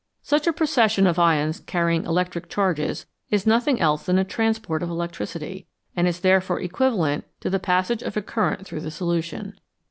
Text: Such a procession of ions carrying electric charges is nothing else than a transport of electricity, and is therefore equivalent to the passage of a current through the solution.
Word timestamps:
Such 0.23 0.47
a 0.47 0.51
procession 0.51 1.05
of 1.05 1.19
ions 1.19 1.59
carrying 1.59 2.05
electric 2.05 2.49
charges 2.49 3.05
is 3.29 3.45
nothing 3.45 3.79
else 3.79 4.07
than 4.07 4.17
a 4.17 4.23
transport 4.23 4.81
of 4.81 4.89
electricity, 4.89 5.67
and 5.95 6.07
is 6.07 6.21
therefore 6.21 6.59
equivalent 6.59 7.25
to 7.41 7.51
the 7.51 7.59
passage 7.59 8.01
of 8.01 8.17
a 8.17 8.21
current 8.23 8.65
through 8.65 8.81
the 8.81 8.89
solution. 8.89 9.53